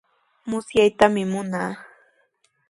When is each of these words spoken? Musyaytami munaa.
Musyaytami 0.49 1.23
munaa. 1.31 1.71